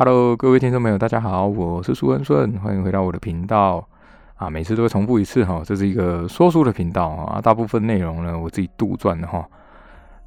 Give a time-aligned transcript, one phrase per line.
[0.00, 3.84] Hello，各位听众朋友，大家好，我是苏恩顺，欢迎回到我的频道
[4.36, 4.48] 啊。
[4.48, 7.40] 每次都会重复一次哈，这是一个说书的频道啊。
[7.40, 9.44] 大部分内容呢，我自己杜撰的哈。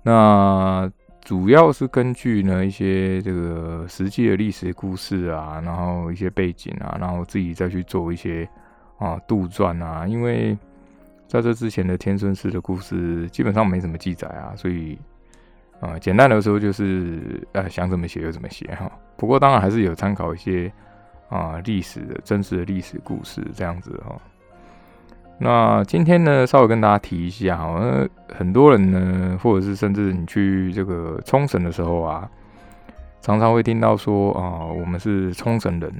[0.03, 8.45] 那主要是根据呢一些这个实际的历史故事啊，然后一些背景啊，然后自己再去做一些
[8.97, 10.05] 啊杜撰啊。
[10.05, 10.57] 因为
[11.29, 14.99] 在这之前的天孙氏的故事基本上没什么记载啊，所以。
[15.81, 18.89] 啊，简单的说就是，呃，想怎么写就怎么写哈。
[19.17, 20.71] 不过当然还是有参考一些
[21.27, 24.15] 啊历史的真实的历史故事这样子哈。
[25.39, 32.29] 那今天呢，稍微跟大家提一下哈，很多人呢，或者是甚至你去这个冲绳的时候啊，
[33.19, 35.91] 常常会听到说啊，我们是冲绳人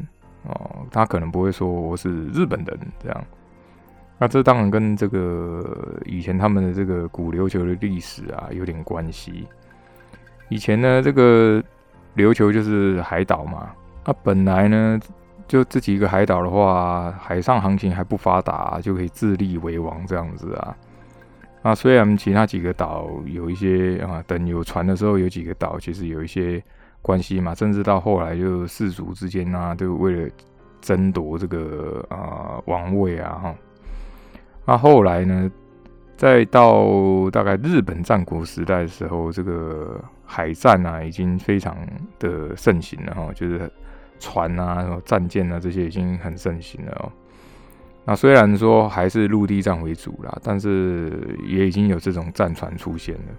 [0.44, 3.24] 哦，他可能不会说我是日本人这样。
[4.20, 9.48] 那这当然跟这个以前他们的这个古琉球的历史啊有点关系。
[10.52, 11.64] 以前呢，这个
[12.18, 13.70] 琉球就是海岛嘛。
[14.06, 15.00] 那本来呢，
[15.48, 20.76] 就自己一个海岛的话，海上航行还不发达，就可以自立为王这样子啊。
[21.64, 26.62] 那虽然其他几个岛有一些啊，等有船的时候，有几个岛其实有一些
[27.02, 30.30] 关系嘛，甚至到后来就氏族之间啊，都为了
[30.82, 33.56] 争夺这个啊王位啊哈。
[34.66, 35.50] 那后来呢？
[36.18, 36.86] 再到
[37.32, 40.00] 大概日本战国时代的时候，这个
[40.34, 41.76] 海战啊，已经非常
[42.18, 43.70] 的盛行了哈，就是
[44.18, 47.12] 船啊、战舰啊这些已经很盛行了哦。
[48.06, 53.34] 那虽然说还是陆地战为主啦，但是也已经有这种战船出现了。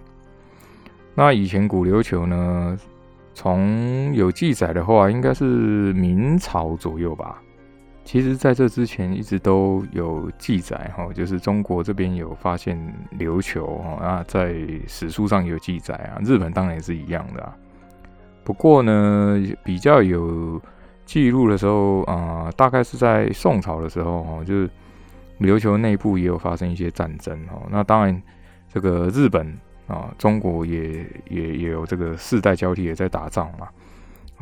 [1.15, 2.77] 那以前古琉球呢，
[3.33, 5.43] 从有记载的话，应该是
[5.93, 7.41] 明朝左右吧。
[8.05, 12.77] 其实，在这之前一直都有记载哈，就是中国这边有发现
[13.17, 14.53] 琉球啊，在
[14.87, 16.19] 史书上有记载啊。
[16.23, 17.55] 日本当然也是一样的啊。
[18.43, 20.61] 不过呢，比较有
[21.05, 24.69] 记录的时候啊，大概是在宋朝的时候哈，就是
[25.39, 27.63] 琉球内部也有发生一些战争哦。
[27.71, 28.21] 那当然，
[28.71, 33.69] 这个日本啊，中国也也也有这个世代交替也在打仗嘛。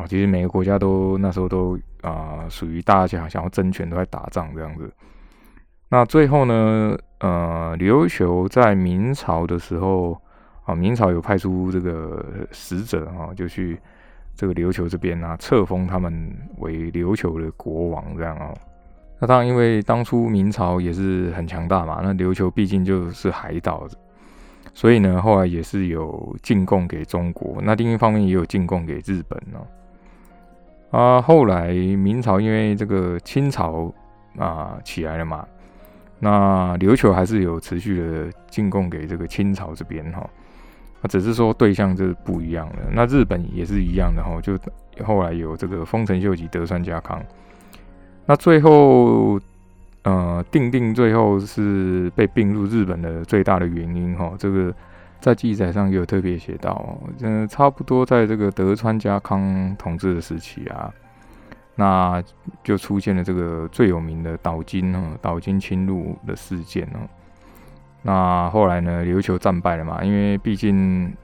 [0.08, 4.92] 其实每个国家都那时候都啊，属于大家想要争权，都在打仗这样子。
[5.90, 10.20] 那最后呢，呃，琉球在明朝的时候
[10.64, 13.80] 啊，明朝有派出这个使者啊，就去
[14.34, 18.54] 这个琉球这边啊，册封他们为琉球的国王这样哦。
[19.20, 23.88] 那当然，因为当初明朝也是很强大嘛，那琉球毕竟就是海岛。
[24.74, 29.68] 所以呢，后来也是有进贡给中国，那另一方面也有进贡给日本哦。
[30.92, 33.92] 啊，后来明朝因为这个清朝
[34.38, 35.48] 啊起来了嘛，
[36.20, 40.30] 那琉球还是有持续的进贡给这个清朝这边哈，
[41.02, 42.80] 那，只是说对象就是不一样的。
[42.92, 44.60] 那日本也是一样的哈，就
[45.06, 47.24] 后来有这个丰臣秀吉、德川家康，
[48.26, 49.40] 那最后
[50.04, 54.74] 呃定定最后是被并入日本的最大的原因哈，这个。
[55.22, 60.92] 在记载上也有特别写到，嗯，差不多在这个德川家康统治的时期啊，
[61.76, 62.22] 那
[62.64, 67.06] 就出现了这个最有名的岛津哦，岛津侵入的事件哦。
[68.02, 71.16] 那后来呢，琉球战败了嘛，因为毕竟，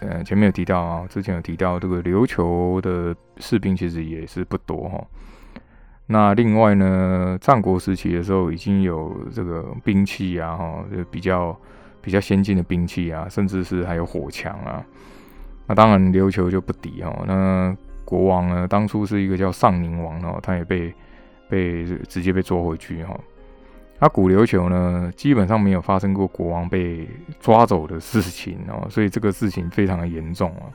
[0.00, 5.04] 呃，前面有提到啊，之前有提到这个琉球的士兵其实也是不多哈。
[6.06, 11.54] 那另外呢，战国时期的时候已经有这个兵器啊，哈，就比较。
[12.02, 14.84] 比较先进的兵器啊，甚至是还有火枪啊，
[15.68, 17.24] 那当然琉球就不敌哦。
[17.26, 17.74] 那
[18.04, 20.92] 国王呢，当初是一个叫上宁王哦，他也被
[21.48, 23.18] 被直接被捉回去哈。
[24.00, 27.08] 那古琉球呢，基本上没有发生过国王被
[27.38, 30.66] 抓走的事情哦，所以这个事情非常的严重啊。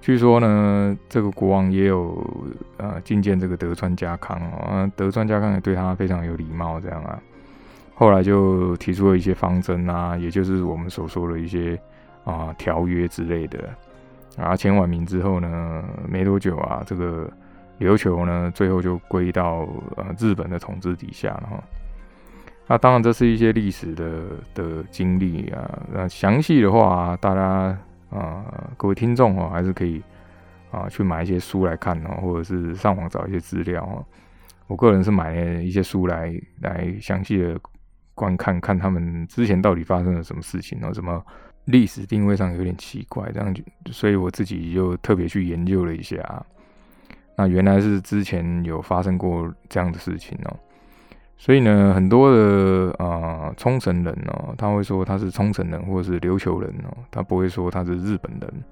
[0.00, 2.26] 据说呢，这个国王也有
[2.78, 7.20] 呃觐见这个德川家康哦，德川家康也对他非常有礼貌这样啊。
[7.94, 11.80] 后来就提出了一些方针啊，也就是我们所说的一些
[12.24, 13.58] 啊条约之类的。
[14.36, 17.30] 啊，签完名之后呢，没多久啊，这个
[17.78, 19.64] 琉球呢，最后就归到
[19.96, 21.62] 呃日本的统治底下了哈。
[22.66, 24.22] 那当然，这是一些历史的
[24.54, 25.78] 的经历啊。
[25.92, 27.78] 那详细的话，大家
[28.10, 28.44] 啊，
[28.76, 30.02] 各位听众哦，还是可以
[30.72, 34.04] 啊去买一些书来看哦，或者是上网找一些资料哦。
[34.66, 37.56] 我个人是买了一些书来来详细的。
[38.14, 41.24] 观看看他们之前到底发生了什么事情，然后什么
[41.66, 43.54] 历史定位上有点奇怪，这样，
[43.90, 46.44] 所以我自己就特别去研究了一下。
[47.36, 50.56] 那原来是之前有发生过这样的事情哦，
[51.36, 58.64] 所以呢，很多的啊冲绳人哦，他会说他是冲绳人或者是琉球人哦，他不会说他是日本人。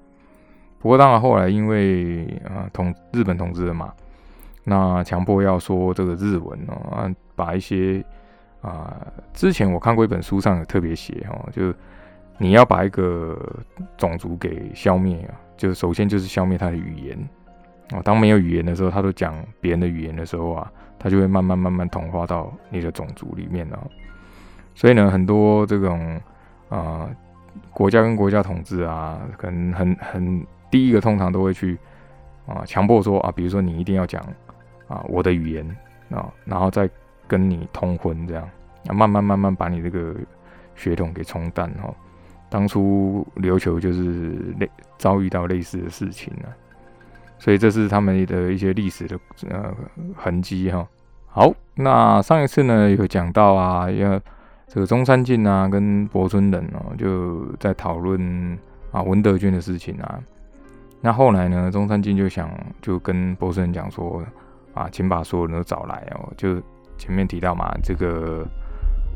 [0.79, 3.93] 不过当然后来因为啊统日本统治了嘛，
[4.63, 8.01] 那强迫要说这个日文哦，啊把一些
[8.63, 8.97] 啊
[9.33, 11.75] 之前我看过一本书上有特别写哦，就是
[12.39, 13.37] 你要把一个
[13.97, 17.29] 种族给消灭啊，就首先就是消灭他的语言
[17.91, 23.77] 哦，当没有语言的时候，他都讲别人的语言的时候啊，他就会慢慢慢慢同化到你的种族里面哦。
[24.73, 26.19] 所以呢，很多这种
[26.69, 27.07] 啊
[27.71, 31.77] 国家跟国家统治啊，可能很很第一个通常都会去
[32.47, 34.23] 啊强迫说啊，比如说你一定要讲
[34.87, 35.77] 啊我的语言
[36.09, 36.89] 啊，然后再
[37.33, 38.49] 跟你通婚这样，
[38.87, 40.13] 啊慢慢慢慢把你这个
[40.75, 41.91] 血统给冲淡哈。
[42.49, 44.69] 当初琉球就是类
[44.99, 46.47] 遭遇到类似的事情呢，
[47.39, 49.19] 所以这是他们的一些历史的
[49.49, 49.73] 呃
[50.15, 50.87] 痕迹哈。
[51.27, 54.21] 好，那上一次呢有讲到啊要。
[54.65, 58.57] 这个中山靖啊，跟博村人哦，就在讨论
[58.91, 60.19] 啊文德军的事情啊。
[60.99, 62.49] 那后来呢，中山靖就想
[62.81, 64.23] 就跟博村人讲说
[64.73, 66.33] 啊，请把所有人都找来哦。
[66.35, 66.59] 就
[66.97, 68.45] 前面提到嘛，这个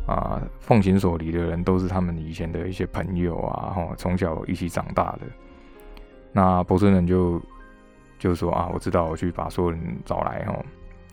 [0.05, 5.21] 啊奉行所里的人都是他们以前的一些朋友啊，哈，从小一起长大的。
[6.31, 7.41] 那博村人就
[8.19, 10.63] 就说啊，我知道，我去把所有人找来哦。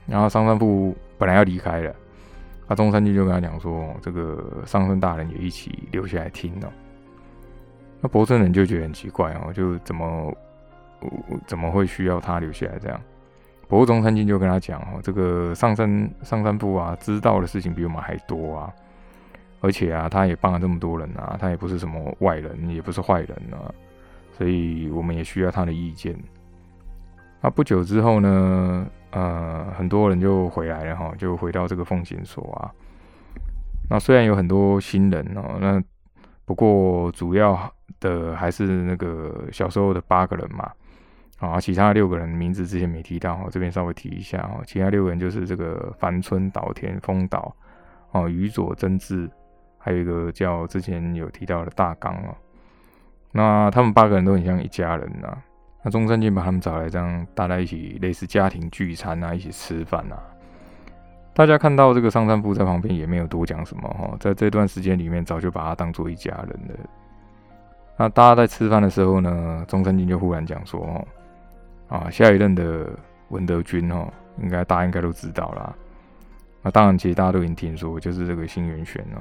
[0.07, 1.95] 然后上山部本来要离开了。
[2.67, 6.69] 那中山君就跟他讲说：“这个上僧大人也一起留下来听哦。”
[8.01, 10.35] 那博村人就觉得很奇怪哦，就怎么
[11.47, 13.01] 怎么会需要他留下来这样？
[13.75, 18.73] 不过中山靖就跟他讲哦：“这个上山上山部啊，知道的事情比我们还多啊，
[19.61, 23.67] 而且啊，他也帮了这么多人啊，他也不是什么外人，也不是坏人啊，
[24.39, 26.17] 所以我们也需要他的意见。”
[27.43, 28.87] 那不久之后呢？
[29.11, 32.71] 呃，很多人就回来了哈，就回到这个奉行所啊。
[33.91, 35.83] 那虽然有很多新人哦，那
[36.45, 37.59] 不过主要
[37.99, 40.71] 的还是那个小时候的八个人嘛。
[41.39, 44.63] 啊，其他六个人名字之前没提到哦，这边稍微提一下哦。
[44.65, 47.55] 其他六个人就是这个凡村岛田丰岛
[48.13, 49.29] 哦，宇佐真治，
[49.79, 52.35] 还有一个叫之前有提到的大纲哦。
[53.33, 55.37] 那他们八个人都很像一家人呐。
[55.83, 60.17] 那中山靖把他们找来，这样大家一起类似家庭聚餐啊，一起吃饭啊。
[61.35, 64.17] 大家看到这个上山部在旁边，也没有多讲什么哈。
[64.21, 66.75] 在这段时间里面，早就把他当做一家人了。
[67.99, 71.05] 那大家在吃饭的时候呢，中山靖就忽然讲说哦
[71.89, 72.89] ：“啊，下一任的
[73.29, 75.75] 文德军哦，应该大家应该都知道啦。
[76.63, 79.21] 那当然，其实大家都已经听说，就是这个新元玄哦。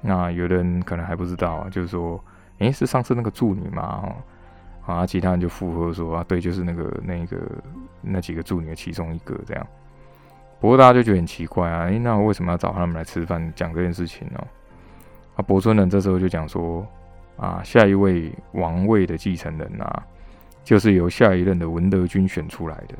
[0.00, 2.22] 那有的人可能还不知道，就是说，
[2.58, 4.02] 诶，是上次那个助理吗？
[4.02, 4.14] 哦。
[4.86, 7.38] 啊，其他人就附和说啊，对，就是那个那个
[8.00, 9.66] 那几个助理的其中一个这样。
[10.60, 14.38] 不过大家就觉得很奇怪啊，诶，那为什么要找他们来吃饭讲这件事情呢？
[15.34, 16.86] 啊，伯尊人这时候就讲说
[17.36, 20.06] 啊，下一位王位的继承人啊，
[20.66, 22.96] 就是由下一任的文德军选出来的。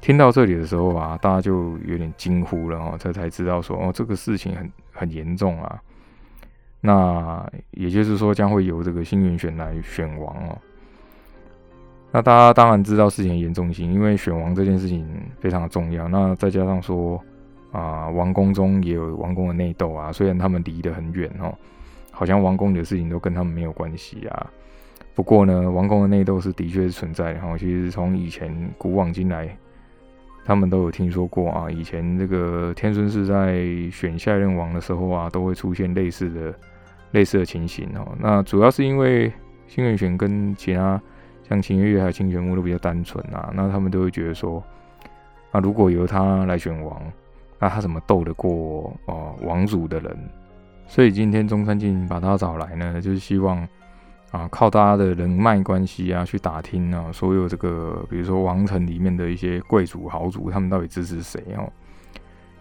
[0.00, 5.80] 听到这里的时候啊，大家就有点惊呼了哦，这才知道说哦，这个事情很很严重啊。
[6.80, 10.58] 那也就是说，将会由这个新元选来选王哦。
[12.10, 15.06] 那大家当然知道事情的严重性，因为选王这件事情
[15.38, 16.08] 非常的重要。
[16.08, 17.22] 那再加上说
[17.70, 21.56] 啊，王宫中也有王宫的内斗啊，虽然他们离得很远哦，
[22.10, 24.50] 好像王宫里的事情都跟他们没有关系啊。
[25.14, 27.56] 不过呢，王宫的内斗是的确是存在的哈。
[27.58, 29.54] 其实从以前古往今来，
[30.44, 31.70] 他们都有听说过啊。
[31.70, 36.54] 以前这个天孙是在选下一任王的时候啊，都会出现类似的
[37.10, 38.16] 类似的情形哦。
[38.18, 39.32] 那主要是因为
[39.66, 41.00] 新元玄跟其他。
[41.48, 44.62] 像秦月月还有清玄木都比较单纯啊，那他们都会觉得说，
[45.50, 47.02] 啊，如果由他来选王，
[47.58, 50.16] 那他怎么斗得过哦王族的人？
[50.86, 53.68] 所以今天中山靖把他找来呢，就是希望
[54.32, 61.70] 啊靠大家的人脉关系啊去打听啊，所有这个比如说王城里面的一些贵族豪族，他们到底支持谁哦？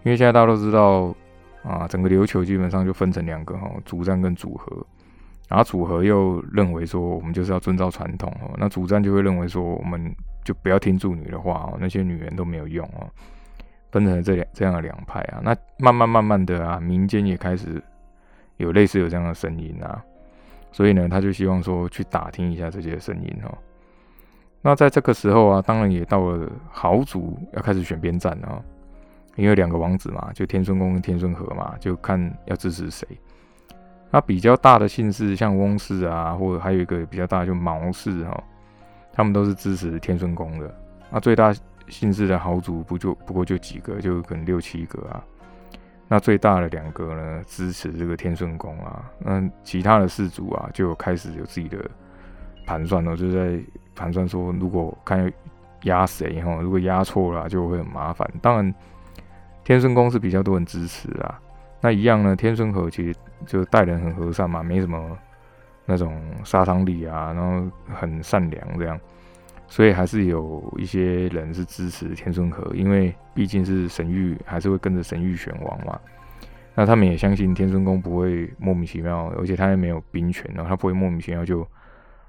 [0.04, 1.16] 因为现在大家都知道
[1.64, 4.86] 啊，整个琉球基本上就分成两个哈，主战跟组合。
[5.48, 8.56] 然后组合又认为说，我们就是要遵照传统哦。
[8.58, 13.06] 那主战就会认为说，我们就不要听助女的话哦，那些女人都没有用哦。
[13.92, 15.42] 分成了这两这样的两派啊。
[15.44, 17.84] 那慢慢慢慢的啊，民间也开始
[18.58, 20.02] 有类似有这样的声音啊。
[20.72, 23.58] 所以呢，他就希望说去打听一下这些声音哦。
[24.62, 28.64] 那在这个时候啊，当然也到了豪族要开始选边站了，
[29.36, 33.08] 因为两个王子嘛，就天孙宫跟天孙和嘛，就看要支持谁。
[34.12, 38.44] 那比较大的姓氏，像翁氏啊，或者还有一个比较大就毛氏哈，
[39.12, 40.74] 他们都是支持天顺宫的。
[41.10, 41.54] 那最大
[41.88, 45.24] 姓氏的豪族不就不过就几个，就可能六七个啊。
[46.12, 49.10] 那最大的两个呢，支持这个天顺宫啊。
[49.18, 51.78] 那其他的氏族啊，就开始有自己的
[52.66, 53.58] 盘算了，就在
[53.96, 55.32] 盘算说，如果看
[55.84, 58.30] 压谁哈，如果压错了就会很麻烦。
[58.42, 58.76] 当然，
[59.64, 61.40] 天顺宫是比较多人支持啊。
[61.80, 63.16] 那一样呢，天顺和其实
[63.46, 65.18] 就待人很和善嘛，没什么
[65.86, 69.00] 那种杀伤力啊，然后很善良这样，
[69.72, 75.98] 所以还是有一些人是支持天顺和，因为毕竟是神域，还是会跟着神域选王嘛。
[76.76, 81.66] 那他们也相信天孙宫不会莫名其妙，而且他也没有兵权后，他不会莫名其妙就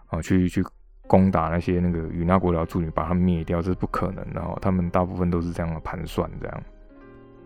[0.06, 0.64] 啊去去
[1.08, 4.56] 攻打那些那个与那国的助女，把他们灭掉，这是不可能的哦。
[4.62, 6.62] 他们大部分都是这样的盘算，这样。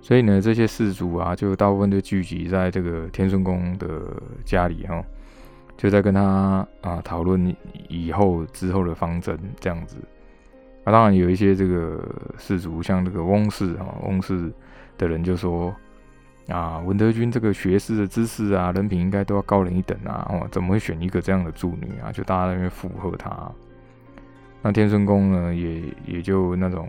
[0.02, 5.02] 所以呢，这些氏族啊，就大部分都聚集在这个天孙宫的家里哈，
[5.76, 7.54] 就在跟他啊讨论
[7.88, 9.96] 以后之后的方针这样子。
[10.84, 12.02] 啊，当然有一些这个
[12.38, 14.52] 氏族，像这个翁氏啊，翁氏
[14.98, 15.74] 的人就说。
[16.48, 20.24] 啊，文德军这个学识的知识啊，人品应该都要高人一等啊！
[20.30, 22.12] 哦，怎么会选一个这样的助女啊？
[22.12, 23.50] 就大家在那边附和他。
[24.62, 26.88] 那天孙公呢，也也就那种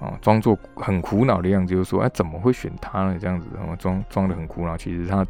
[0.00, 5.22] 啊，装作很苦恼的样子，就说：“哎，怎么会选他呢？”这样子，然后装装的很苦恼，其实他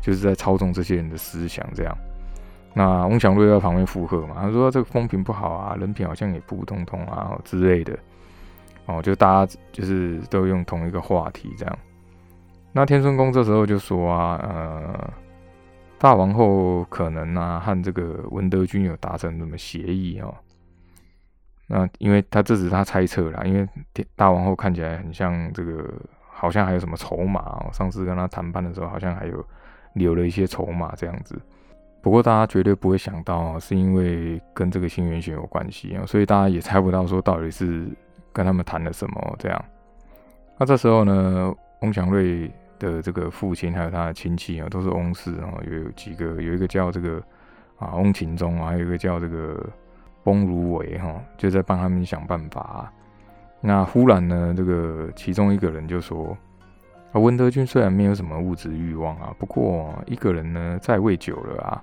[0.00, 1.62] 就是在操纵这些人的思想。
[1.74, 1.94] 这样，
[2.74, 7.96] 那翁祥瑞在旁边附和嘛，他说：“这个风评不好啊，人品好像也普普通通啊之类的。”
[8.86, 11.78] 哦，就大家就是都用同一个话题这样。
[12.72, 15.10] 那天孙公这时候就说啊，呃，
[15.98, 20.34] 大王后可能啊和这个文德军有达成什么协议哦。
[21.66, 23.66] 那因为他这只是他猜测啦，因为
[24.16, 25.90] 大王后看起来很像这个，
[26.28, 27.70] 好像还有什么筹码哦。
[27.72, 29.42] 上次跟他谈判的时候，好像还有
[29.94, 31.40] 留了一些筹码这样子。
[32.04, 37.88] 不过大家绝对不会想到，是因为跟这个新元玄有关系啊，所以大家也猜不到说到底是
[38.32, 39.64] 跟他们谈了什么这样。
[40.58, 42.48] 那这时候呢，翁祥瑞。
[42.80, 47.22] 的这个父亲还有他的亲戚啊，都是翁氏啊，有几个，有一个叫这个
[47.78, 49.64] 啊翁勤忠啊，还有一个叫这个
[50.24, 52.92] 翁如伟哈，就在帮他们想办法。
[53.60, 56.36] 那忽然呢，这个其中一个人就说
[57.14, 61.82] ：“啊，温德军虽然没有什么物质欲望啊，不过一个人呢在位久了啊，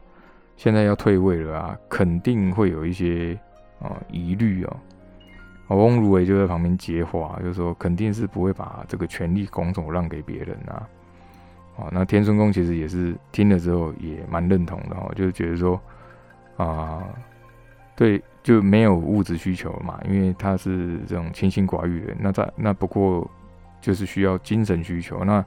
[0.62, 3.36] 现在要退位了啊，肯定会有一些
[3.82, 4.78] 啊疑虑啊。”
[5.70, 10.88] 翁如伟就在旁边接话，就是说肯定是不会把这个权力拱手让给别人啊。
[11.78, 15.82] 啊，那天孙公其实也是听了之后也蛮认同的哦，就是觉得说
[16.58, 17.04] 啊，
[17.96, 22.14] 对，就没有物质需求嘛，因为他是这种清心寡欲的。
[22.20, 23.28] 那在那不过
[23.82, 25.24] 就是需要精神需求。
[25.26, 25.44] 那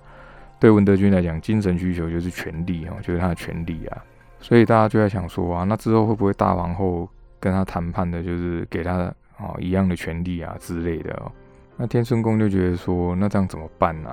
[0.59, 4.03] 对文德军来讲，精神需求就是权力哦，就是他的权力啊。
[4.45, 7.09] 所以大家就在想说啊，那之后会不会大王后
[7.41, 9.11] 跟他谈判的，就是给他？
[9.39, 11.33] 哦，一样的权利啊之类的哦。
[11.77, 14.11] 那天孙公就觉得说，那这样怎么办呢？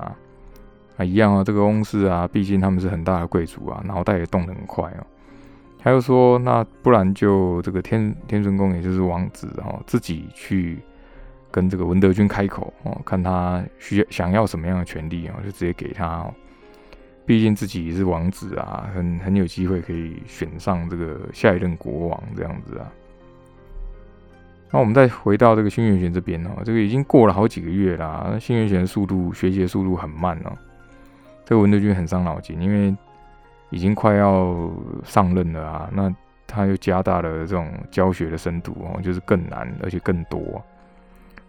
[0.96, 5.06] 啊，一样啊，这个翁氏啊，毕竟他们是很大的贵族啊，脑袋也动得很快哦。
[5.78, 10.80] 他又说，那不然就这个天天孙公，也就是王子哦，自己去
[11.52, 16.34] 跟这个文德军开口哦，看他需要想要什么样的权利哦，就直接给他哦。
[17.32, 22.92] 毕竟自己是王子啊，很很有机会可以选上这个下一任国王这样子啊。
[24.70, 28.28] 那我们再回到这个新元玄这边哦，这个已经过了好几个月啦。
[28.30, 30.52] 那新元玄速度学习的速度很慢哦，
[31.46, 32.94] 这个文德军很伤脑筋，因为
[33.70, 34.70] 已经快要
[35.02, 35.88] 上任了啊。
[35.90, 36.14] 那
[36.46, 40.62] 他又加大了这种教学的深度哦，就是更难而且更多。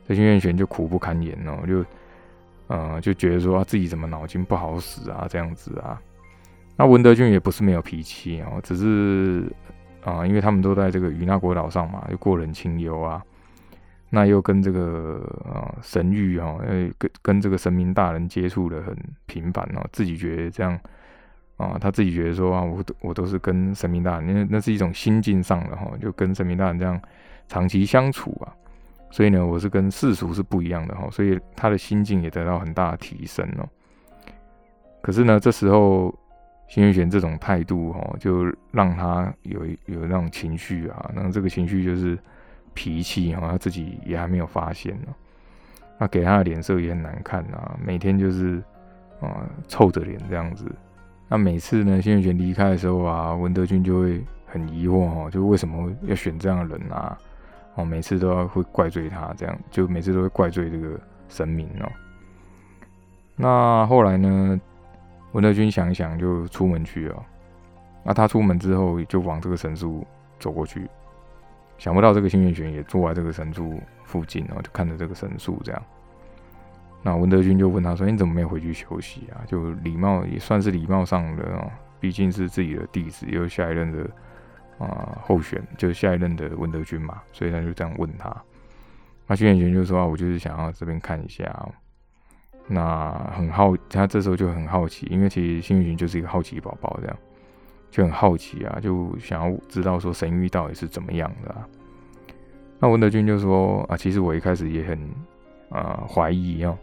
[0.08, 1.84] 这新元玄就苦不堪言哦，就
[2.68, 6.02] 呃就觉得说自己怎么脑筋不好使啊这样子啊。
[6.76, 9.52] 那文德军也不是没有脾气哦，只是。
[10.06, 13.24] 啊，因为他们都在这个与那国岛上嘛，又过人清幽啊，
[14.10, 16.58] 那又跟这个啊神域哈，
[16.98, 18.94] 跟跟这个神明大人接触的很
[19.28, 20.78] 频繁哦，自己觉得这样
[21.56, 27.00] 啊，他自己觉得说啊，我都我都是跟神明大人，那那是一种心境上的哈，就跟神明大人这样
[27.48, 28.52] 长期相处啊，
[29.14, 33.70] 所以呢，我是跟世俗是不一样的哈，所以他的心境也得到很大的提升哦。
[35.04, 36.12] 可是呢，这时候。
[36.70, 42.18] 新元玄这种态度，哈，就让他有有那种情绪啊，那这个情绪就是
[42.74, 45.14] 脾气，哈，他自己也还没有发现呢。
[46.00, 48.64] 那给他的脸色也很难看啊，每天就是
[49.20, 50.66] 啊臭着脸这样子。
[51.28, 57.16] 那每次呢，新元玄离开的时候啊，文德军就会很疑惑，哦，就为什么要选这样的人啊？
[57.76, 61.92] 哦，每次都要会怪罪他，这样就每次都会怪罪这个神明哦。
[63.36, 64.60] 那后来呢？
[65.32, 67.26] 文德军想一想，就出门去了。
[68.04, 70.06] 那他出门之后，就往这个神树
[70.40, 70.88] 走过去。
[71.80, 75.84] 想不到这个幸运玄也坐在这个神树附近，然后就看着这个神树这样。
[77.02, 81.68] 那文德军就问他说：“你怎么没有回去休息啊？”就礼貌也算是礼貌上的哦，
[82.00, 84.08] 毕竟是自己的弟子，又下一任的
[84.78, 88.36] 啊候选，就是下一任的文德军嘛，所以他就这样问他。
[89.28, 91.70] 那徐远泉就说啊，我就是想要这边看一下。
[92.68, 97.18] 那很好，他这时候就很好奇，因为其实幸运群就是一个好奇宝宝，这样
[97.92, 101.56] 就很好奇啊，就想要知道说神域到底是怎么样的。
[102.80, 105.10] 那文德军就说啊，其实我一开始也很
[105.70, 106.78] 啊怀疑哦，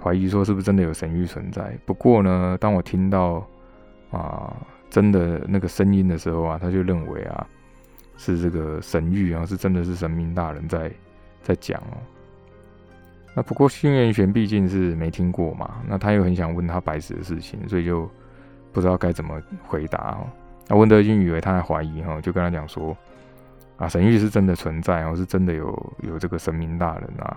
[0.00, 1.76] 怀疑说是不是真的有神域存在。
[1.84, 3.46] 不过呢，当我听到
[4.10, 4.56] 啊
[4.96, 7.46] 真的那个声音的时候啊，他就认为啊
[8.16, 10.90] 是这个神域啊，是真的是神明大人在
[11.42, 12.00] 在讲哦。
[13.34, 18.10] 那不过新元玄毕竟是没听过嘛，那他又很想问他白石的事情，所以就
[18.72, 20.26] 不知道该怎么回答哦。
[20.66, 22.96] 那文德军以为他在怀疑哈，就跟他讲说
[23.76, 27.36] 啊，神域是真的存在哦，是真的有有这个神明大人啊。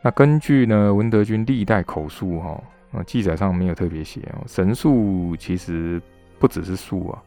[0.00, 2.62] 那根据呢文德军历代口述哈，
[2.92, 6.00] 啊记载上没有特别写哦，神树其实
[6.38, 7.22] 不只是树啊。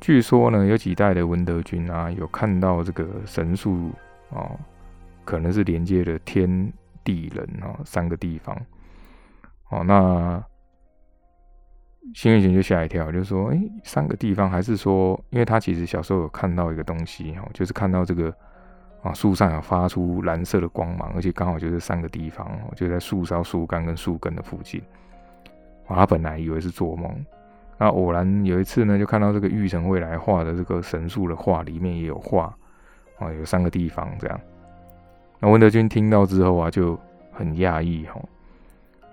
[0.00, 3.90] 据说呢有几代的文德军啊，有看到这个神树
[4.30, 4.58] 哦。
[5.22, 6.72] 可能是连接了天
[7.04, 8.56] 地人哦三个地方
[9.68, 10.42] 哦，那
[12.14, 18.34] 新月贤就吓一跳，就说：“哎，三个地方，还是说，因为他其实小时候有看到一个东西哦，就是看到这个
[19.02, 24.82] 啊树上有发出蓝色的光芒，而且刚好就是三个地方哦，就在树梢、树干跟树根的附近。
[25.86, 27.24] 啊，他本来以为是做梦，
[27.80, 32.54] 那偶然有一次呢，就看到这个玉成未来画的这个神树的画里面也有画
[33.18, 34.38] 啊，有三个地方这样。”
[35.40, 37.00] 那文德军听到之后啊，就
[37.32, 38.20] 很讶异哈，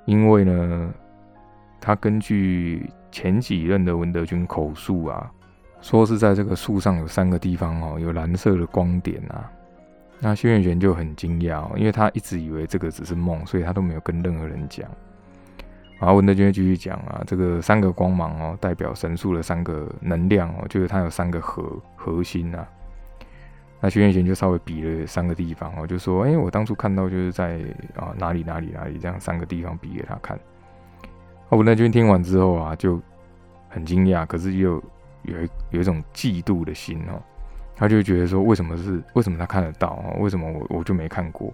[0.04, 0.94] 因为呢，
[1.80, 5.32] 他根据前几任的文德军口述啊，
[5.80, 9.50] 说是在这个树上有三个地方哦，有蓝色的光点啊。
[10.20, 14.86] 那薛元玄就很惊讶，因为他一直以为这个只是梦，所以他都没有跟任何人讲。
[16.00, 21.64] 然后文德军继续讲啊，这个三个光芒哦，代表神树的三个能量哦，就是它有三个核
[21.96, 22.68] 核心啊。
[23.80, 27.60] 那徐元贤就稍微比了三个地方哦，就说：“哎，我当初看到就是在
[27.96, 30.40] 啊哪里哪里哪里这样三个地方比给他看。”
[31.50, 33.00] 文德军听完之后啊，就
[33.70, 34.82] 很惊讶，可是又
[35.24, 37.22] 有一有一种嫉妒的心哦，
[37.76, 40.14] 他就觉得说：“为什么是为什么他看得到啊？
[40.20, 41.54] 为什么我我就没看过？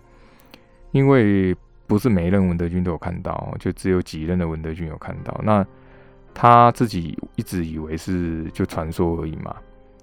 [0.91, 1.56] 因为
[1.94, 5.40] 不是每一任文德军都有看到，就只有几任的文德军有看到。
[5.44, 5.64] 那
[6.34, 9.56] 他自己一直以为是就传说而已嘛。”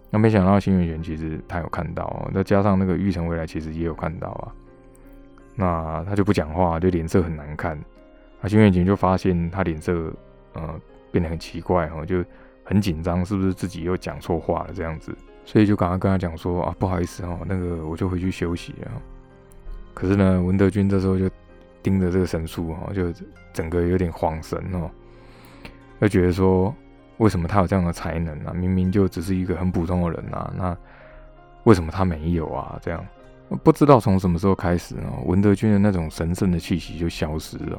[0.09, 4.47] 那没想到新元玄其实他有看到，再加上那个玉成未来其实也有看到啊，
[5.57, 7.77] 那他就不讲话，就脸色很难看。
[8.41, 10.13] 啊，新元玄就发现他脸色
[10.53, 12.25] 呃变得很奇怪哦，就
[12.65, 15.13] 很紧张，是不是自己又讲错话了这样子？
[15.45, 18.91] 所以就赶快跟他讲说啊，不好意思哦，那个我就回去休息了。
[19.95, 21.29] 可是呢，文德军这时候就
[21.83, 23.13] 盯着这个神树哦，就
[23.53, 24.91] 整个有点慌神哦，
[26.01, 26.75] 就觉得说。
[27.19, 28.51] 为什么他有这样的才能呢？
[28.55, 30.75] 明明就只是一个很普通的人啊，那
[31.65, 32.79] 为什么他没有啊？
[32.81, 33.07] 这样
[33.63, 35.03] 不知道从什么时候开始呢？
[35.27, 37.79] 文德军的那种神圣的气息就消失了，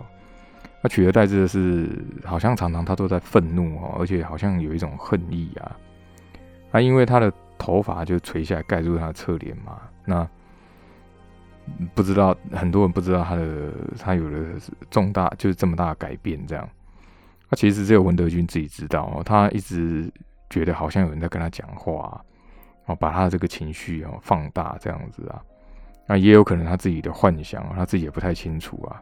[0.83, 1.89] 那取而代之的是，
[2.23, 5.75] 好像常常他都在愤怒哦，而且好像有一种恨意啊。
[6.73, 10.29] 啊，因为他的头发就垂下来盖住他的侧脸嘛，那
[11.93, 16.67] 不知道很多人不知道他的他有了重大就是这么大的改变这样。
[17.49, 20.09] 他其实只有文德军自己知道哦，他一直
[20.49, 22.23] 觉得好像有人在跟他讲话，
[22.85, 25.41] 哦，把他的这个情绪哦放大这样子啊，
[26.07, 29.01] 那也有可能他自己的幻想，他自己也不太清楚啊。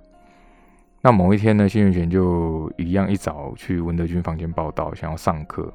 [1.02, 5.72] 那某一天呢，新元玄就一样一早去文德军房间报道，想要上课，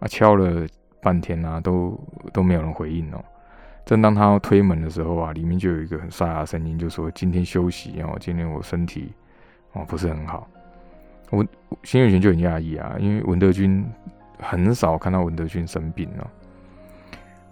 [0.00, 0.66] 啊，敲了
[1.02, 2.00] 半天啊，都
[2.32, 3.22] 都没有人回应哦。
[3.88, 9.14] 正当他要推门的时候啊，里面就有一个很沙哑的声音，就说：“今天休息哦，今天我身体
[9.72, 10.46] 哦不是很好。”
[11.32, 11.42] 我
[11.84, 13.82] 新月泉就很讶异啊，因为文德军
[14.38, 16.30] 很少看到文德军生病了。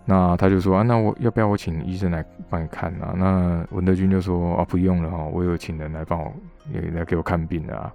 [0.05, 3.15] 那他就说啊，那我要不要我请医生来帮你看啊？
[3.17, 6.31] 那文德军就说啊，不用了哈，我有请人来帮我
[6.71, 7.91] 也来给我看病的啊。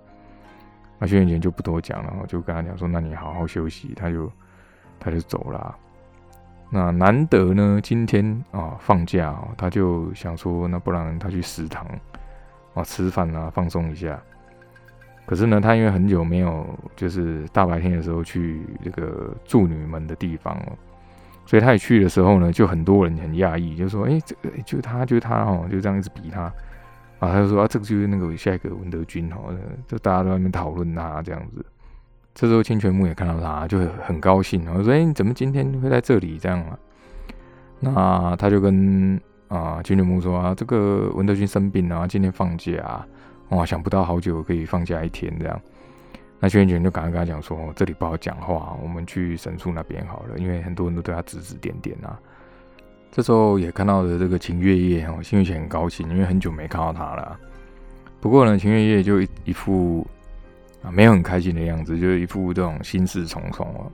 [0.98, 3.94] 那新月泉就不多讲了，就跟他讲说，那你好好休息。
[3.96, 4.32] 他就
[5.00, 5.78] 他就走了。
[6.74, 11.86] 那难得呢，今天啊放假哦，他就想说，那不然他去食堂
[12.74, 14.18] 啊吃饭啊，放松一下。
[15.26, 20.74] 可是呢，他因为很久没有就是大白天的时候去这个住女们的地方了，
[21.46, 26.54] 所以他也去的时候呢，就很多人很讶异，就说：“哎，这个就他，就他哦，就这样一直比他啊。”
[27.32, 29.54] 他就说：“啊，这个就是那个下一个文德军哦。”
[29.88, 31.66] 就大家都在那边讨论他这样子。
[32.34, 36.38] 这时候清泉木也看到他，就很高兴，然后说：“哎，你怎么今天会在这里？
[36.40, 36.80] 这样啊？”
[37.80, 43.06] 那他就跟啊清泉木说：“啊，这个文德军生病啊，今天放假。”
[43.50, 45.62] 哇，想不到好久可以放假一天这样，
[46.40, 52.18] 那轩辕玄就赶快跟他讲说：“这里不好讲话，我们去神树那边好了，因为很多人都对他指指点点啊。”
[53.12, 57.38] 这时候也看到了这个秦月夜哦，新月玄很高兴，因为很久没看到他了。
[58.22, 60.08] 不过呢，秦月夜就一一副
[60.84, 63.92] 啊没有很开心的样子，就是一副这种心事重重哦。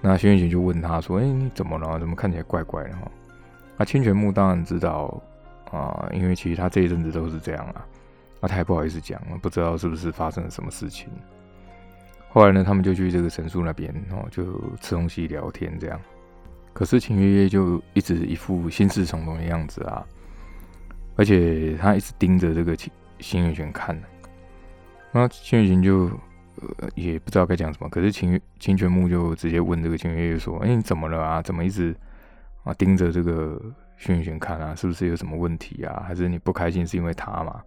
[0.00, 1.98] 那新月玄就问他说：“哎，你怎么了？
[1.98, 3.10] 怎么看起来怪怪的？”哈，
[3.78, 5.22] 那清泉木当然知道
[5.70, 7.86] 啊，因为其实他这一阵子都是这样啊。
[8.40, 11.08] 那他也不好意思讲，不知道是不是发生了什么事情。
[12.28, 14.44] 后来呢，他们就去这个神树那边哦，就
[14.80, 15.98] 吃东西聊天这样。
[16.74, 20.04] 可是秦月月就一直一副心事重重的样子啊，
[21.16, 22.76] 而且他一直盯着这个
[23.20, 24.06] 新月玄看呢。
[25.16, 26.10] 那新月玄就
[26.56, 31.40] 呃也不知道该讲什么，可是秦秦泉木就直接问这个秦月月说：“哎，你怎么了啊？
[31.40, 31.94] 怎么一直
[32.64, 33.62] 啊盯着这个
[33.96, 34.74] 新月玄看啊？
[34.74, 36.02] 是不是有什么问题啊？
[36.04, 37.62] 还是你不开心是因为他嘛？”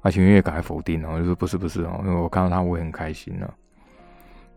[0.00, 3.46] 那秦月月赶快否定哦，就说：“不是不是哦，因为我看到他我也很开心呢。”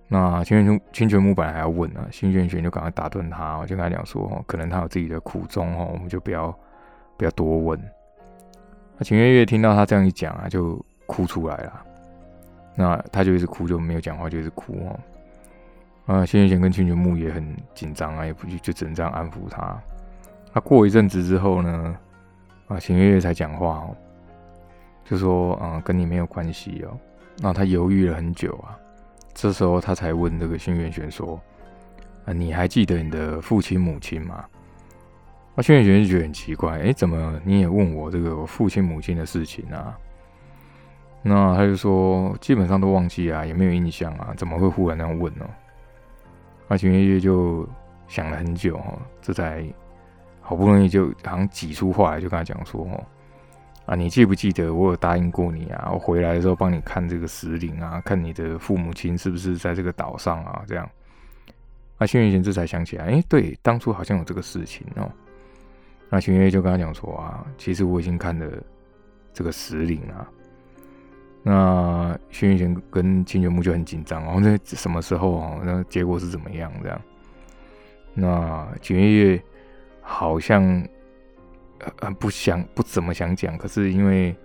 [0.08, 6.58] 那清泉清泉木本来还要问呢，新泉玄就赶快打断他，我就跟他讲说，可能他有自己的苦衷哦，我们就不要
[7.17, 7.78] 不要多问。
[8.98, 11.84] 那秦月月听到他这样一讲啊，就哭出来了。
[12.80, 15.00] 那他就一直哭，就没有讲话，就一直哭哦。
[16.06, 19.76] 啊，新月玄跟清泉木也很紧张啊，也不就就只能这样安抚他。
[20.54, 21.98] 那过一阵子之后呢，
[22.68, 23.96] 啊，秦月月才讲话哦，
[25.04, 26.96] 就说啊，跟你没有关系哦。
[27.40, 28.78] 那他犹豫了很久啊。
[29.34, 31.40] 这时候他才问这个新元玄说
[32.26, 34.46] ：“啊，你还记得你的父亲母亲吗？”
[35.56, 39.98] 那新元玄就觉得很奇怪，哎，怎么你也问我这个父亲母亲的事情啊？
[41.28, 45.46] 那他就说：“基本上都忘记啊，也没有印象啊，怎么会忽然那样问呢？”
[46.68, 47.68] 那秦月月就
[48.08, 49.66] 想了很久哈，这才
[50.42, 53.04] 好不容易就好像挤出话来，就跟他讲说：“哦。”
[53.88, 55.90] 啊，你记不记得我有答应过你啊？
[55.94, 60.62] 我回来的时候帮你看这个石林啊，看你的父母亲是不是在这个岛上啊？
[60.68, 60.90] 这样，
[61.98, 65.10] 那新月玄这才想起来，哎，对，当初好像有这个事情哦。
[66.10, 68.46] 那秦月月就跟他讲说啊，其实我已经看了
[69.32, 70.28] 这个石林啊。
[71.47, 75.62] 那新月玄跟清泉木就很紧张哦，那什么时候哦？
[75.63, 76.69] 那结果是怎么样？
[76.83, 77.01] 这样，
[78.13, 79.43] 那景月月
[80.01, 80.86] 好像。
[81.99, 84.36] 呃，不想不怎么想讲，可是因为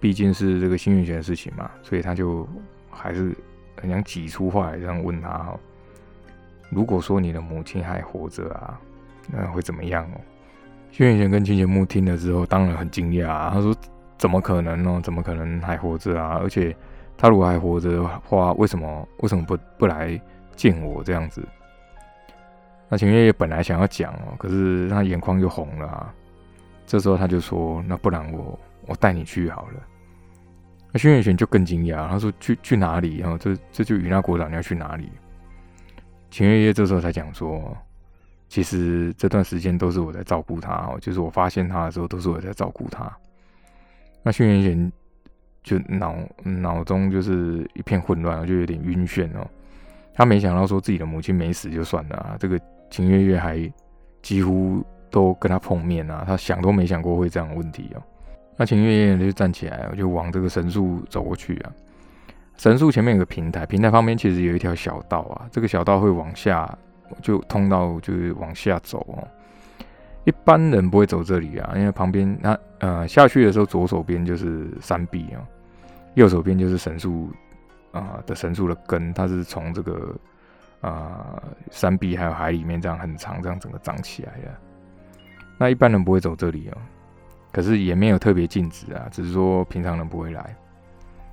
[0.00, 2.48] 毕竟是这个幸运玄的事情嘛，所以他就
[2.90, 3.36] 还是
[3.78, 5.60] 很想挤出话来这样问他哦。
[6.70, 8.80] 如果说你的母亲还活着啊，
[9.30, 10.20] 那会怎么样哦？
[10.90, 13.76] 幸运玄跟金节木听了之后，当然很惊讶，他说
[14.20, 15.00] ：“怎么可能呢？
[15.02, 16.38] 怎么可能还活着啊？
[16.42, 16.76] 而且
[17.16, 20.20] 他如果还活着的话，为什么为什么不不来
[20.54, 21.42] 见我这样子？”
[22.90, 26.14] 那秦月月本来想要讲哦，可是他眼眶又红了啊。
[26.86, 29.80] 这时候他就说：“那不然我我带你去好了。”
[30.92, 33.20] 那轩辕玄就更惊讶，他说：“去去哪里？
[33.20, 35.10] 然后这这就与那国长你要去哪里？”
[36.30, 37.74] 秦月月这时候才讲说
[38.48, 43.10] ：“其实这段时间都是我在照顾他哦，就是我发现他的时候都是我在照顾他。”
[44.22, 44.92] 那轩辕玄
[45.62, 49.46] 就脑脑中就是一片混乱，就有点晕眩哦。
[50.14, 53.70] 他没想到说自己的母亲没死就算了啊，这个秦月月还
[54.22, 54.84] 几乎。
[55.12, 58.02] 都跟他碰面啊，他想都没想过会这样的问题哦。
[58.56, 61.72] 那秦月月就站起来，就往这个神树走过去啊。
[62.56, 65.48] 神树前面有个平台，平台旁边其实有一条小道啊。
[65.50, 66.78] 这个小道会往下，
[67.20, 69.26] 就通到就是往下走哦。
[70.30, 75.42] 一般人不会走这里啊，因为旁边那呃下去的时候，左手边就是山壁啊，
[76.14, 77.28] 右手边就是神树
[77.90, 80.14] 啊的神树的根，它是从这个
[80.82, 84.56] 啊山壁还有海里面这样很长，这样整个长起来的。
[85.58, 86.78] 那一般人不会走这里哦，
[87.50, 90.56] 可是也没有特别禁止啊，只是说平常人不会来。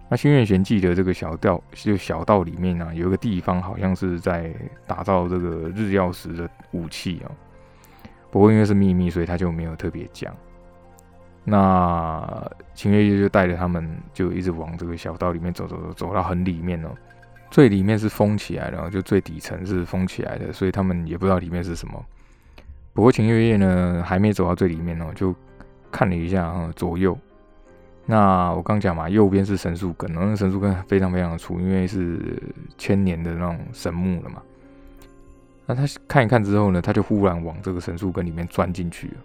[0.10, 4.51] 那新月玄记得这个小道，就小道里面呢，有一个地方好像是在
[4.88, 7.31] 打造这个日曜石的武器哦。
[8.29, 10.35] 不过因为是秘密，所以他就没有特别讲。
[11.43, 16.89] 那秦月月就带着他们，就一直往这个小道里面走走走，走到很里面哦。
[17.49, 22.05] 最里面是封起来的，就最底层是封起来的，所以他们也不知道里面是什么。
[22.93, 25.33] 不过秦月夜呢，还没走到最里面哦，就
[25.89, 27.17] 看了一下左右。
[28.05, 32.41] 那我刚讲嘛，右边是神树根，然后神树根非常非常粗，因为是
[32.77, 34.41] 千年的那种神木了嘛。
[35.67, 39.15] 那他看一看之后呢，他就忽然往这个神树根里面钻进去了。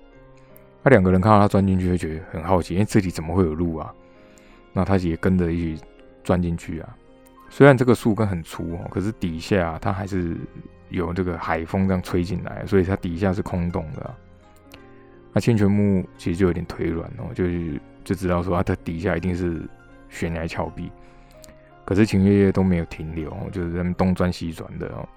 [0.83, 3.95] 那两个人看到他钻进去，就觉得很好奇，因为这里怎么会有路啊？
[4.75, 5.85] 那他也跟着一起
[6.23, 6.97] 钻进去啊。
[7.49, 10.37] 虽然这个树根很粗哦，可是底下它还是。
[10.93, 14.15] 有这个海风这样吹进来，所以它底下是空洞的。
[15.33, 19.67] 那千泉木其实就有点腿软哦，就是就知道说它的底下一定是
[20.11, 20.93] 悬崖峭壁。
[21.87, 25.09] 可是秦月月都没有停留，就是在东钻西转的哦，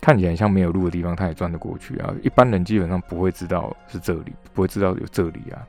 [0.00, 2.14] 看起来像没有路的地方，他也钻得过去啊。
[2.22, 5.66] 一般人基本上不会知道是这里，不会知道有这里啊。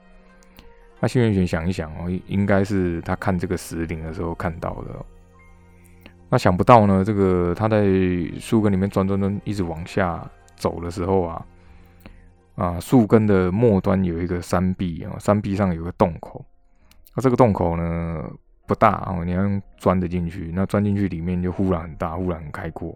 [1.00, 5.06] 那新月玄想一想哦，应该是他看这个石林的时候看到的。
[6.30, 7.88] 那想不到呢，这个他在
[8.40, 10.24] 树根里面钻钻钻，一直往下
[10.56, 11.46] 走的时候啊，
[12.56, 16.46] 啊，树根的末端有一个山壁啊，山壁上有个洞口。
[17.16, 18.30] 那这个洞口呢
[18.68, 19.42] 不大哦，你要
[19.78, 20.52] 钻得进去。
[20.54, 22.96] 那钻进去里面就忽然很大，忽然很开阔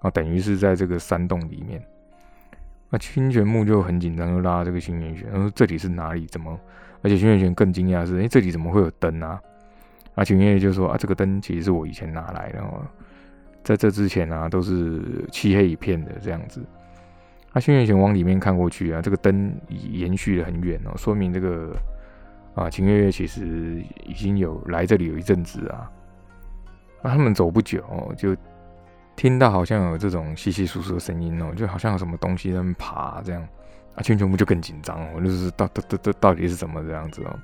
[0.00, 1.82] 啊，等于是在这个山洞里面。
[2.88, 6.26] 那清泉木就很紧张，就拉这个新元玄，他说这里是哪里？
[6.26, 6.58] 怎么？
[7.02, 9.40] 而且新元玄更惊讶是，哎，这里怎么会有灯啊？
[10.14, 12.62] 啊，秦月就说啊，这个灯其实是我以前拿来的，
[13.64, 16.64] 在这之前啊，都是漆黑一片的这样子。
[17.52, 21.76] 啊，新月玄往里面看过去啊，这个灯延续的很远哦，说明这个
[22.54, 25.90] 啊，秦月月其实已经有来这里有一阵子啊。
[27.02, 27.82] 那他们走不久，
[28.16, 28.34] 就
[29.16, 33.42] 听到好像有这种稀稀疏疏的声音哦，就好像有什么东西在爬这样。
[33.94, 37.34] 啊，清泉木就更紧张哦，就是到到到到到底是怎么这样子哦。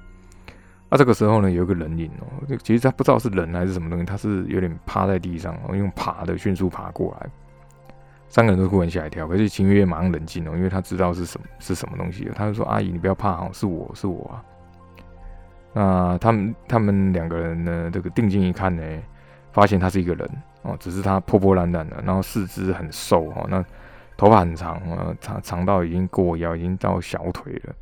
[0.90, 2.26] 那这个时候呢，有一个人影哦，
[2.62, 7.30] 其实他不知道是人还是什么东西，他是有点趴在地上哦，用爬的迅速爬过来。
[8.28, 14.44] 三个人都忽然吓一跳，可是秦月月马上冷静哦，因为他知道是什么是什么东西他就说：“阿姨，你不要怕哦，是我是我啊。”
[15.72, 18.82] 那他们他们两个人呢，这个定睛一看呢，
[19.52, 20.30] 发现他是一个人
[20.62, 23.64] 哦，只是他破破烂烂的，然后四肢很瘦哦，那
[24.16, 27.74] 头发很长啊，长长到已经过腰，已经到小腿了。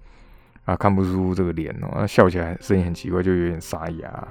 [0.66, 4.28] 啊，看不出这个脸哦，那笑起来声音很奇怪，就有点沙哑。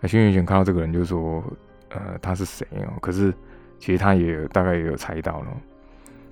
[0.00, 1.42] 那轩辕玄看到这个人就说
[1.90, 3.34] ：“呃，他是谁哦？”可是
[3.78, 5.46] 其实他也大概也有猜到了。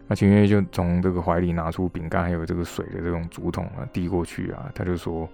[0.06, 5.28] 那秦月就从这个怀里拿出饼干还有这个水的这种竹筒啊，递过去啊，他就说：“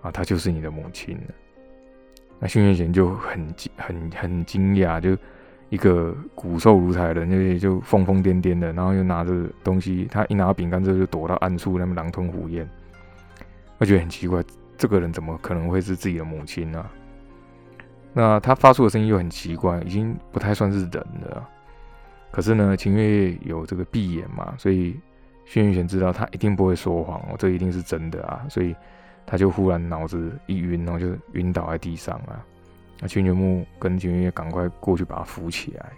[0.00, 1.18] 啊，她就是你的母亲。”
[2.42, 5.16] 那轩辕玄就很很很惊讶，就。
[5.72, 9.32] 一个骨瘦如柴的人，就就疯疯癫癫的，然后又拿着
[9.64, 12.68] 东西，他一拿到饼干之后就躲到暗处，那么狼吞虎咽。
[13.78, 14.44] 我觉得很奇怪，
[14.76, 16.84] 这个人怎么可能会是自己的母亲呢？
[18.12, 21.48] 那他发出的声音又很奇怪，已经不太算是人了。
[22.30, 25.00] 可是呢，秦月有这个闭眼嘛，所以
[25.46, 28.76] 轩辕玄知道他一定不会说谎，这一定是真的啊，所以
[29.26, 32.44] 他就忽然脑子一晕，然后就晕倒在地上啊。
[33.00, 35.92] 那千泉木跟千泉月赶快过去把他扶起来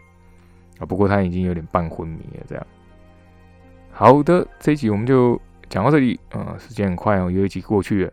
[0.78, 0.86] 啊！
[0.86, 2.44] 不过他已经有点半昏迷了。
[2.48, 2.66] 这样，
[3.90, 8.12] 好的，这一集我们就讲到这里啊，时间很快哦，又一集过去了。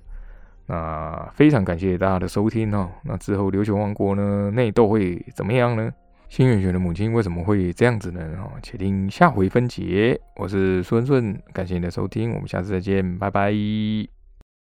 [0.67, 2.89] 那非常感谢大家的收听哦。
[3.03, 5.91] 那之后琉球王国呢，内斗会怎么样呢？
[6.29, 8.21] 新元玄的母亲为什么会这样子呢？
[8.39, 10.19] 哦，且听下回分解。
[10.35, 13.51] 我是孙顺，感谢你的收听，我们下次再见，拜拜。